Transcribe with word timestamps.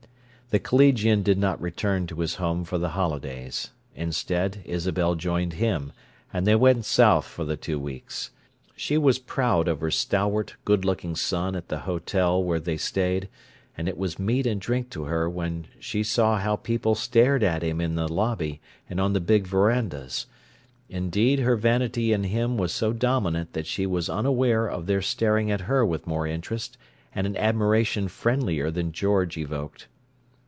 The 0.53 0.59
collegian 0.59 1.23
did 1.23 1.37
not 1.37 1.61
return 1.61 2.07
to 2.07 2.19
his 2.19 2.35
home 2.35 2.65
for 2.65 2.77
the 2.77 2.89
holidays. 2.89 3.71
Instead, 3.95 4.61
Isabel 4.65 5.15
joined 5.15 5.53
him, 5.53 5.93
and 6.33 6.45
they 6.45 6.55
went 6.55 6.83
South 6.83 7.23
for 7.23 7.45
the 7.45 7.55
two 7.55 7.79
weeks. 7.79 8.31
She 8.75 8.97
was 8.97 9.17
proud 9.17 9.69
of 9.69 9.79
her 9.79 9.89
stalwart, 9.91 10.57
good 10.65 10.83
looking 10.83 11.15
son 11.15 11.55
at 11.55 11.69
the 11.69 11.77
hotel 11.79 12.43
where 12.43 12.59
they 12.59 12.75
stayed, 12.75 13.29
and 13.77 13.87
it 13.87 13.97
was 13.97 14.19
meat 14.19 14.45
and 14.45 14.59
drink 14.59 14.89
to 14.89 15.05
her 15.05 15.29
when 15.29 15.67
she 15.79 16.03
saw 16.03 16.37
how 16.37 16.57
people 16.57 16.95
stared 16.95 17.43
at 17.43 17.63
him 17.63 17.79
in 17.79 17.95
the 17.95 18.09
lobby 18.11 18.59
and 18.89 18.99
on 18.99 19.13
the 19.13 19.21
big 19.21 19.47
verandas—indeed, 19.47 21.39
her 21.39 21.55
vanity 21.55 22.11
in 22.11 22.25
him 22.25 22.57
was 22.57 22.73
so 22.73 22.91
dominant 22.91 23.53
that 23.53 23.67
she 23.67 23.85
was 23.85 24.09
unaware 24.09 24.67
of 24.67 24.85
their 24.85 25.01
staring 25.01 25.49
at 25.49 25.61
her 25.61 25.85
with 25.85 26.05
more 26.05 26.27
interest 26.27 26.77
and 27.15 27.25
an 27.25 27.37
admiration 27.37 28.09
friendlier 28.09 28.69
than 28.69 28.91
George 28.91 29.37
evoked. 29.37 29.87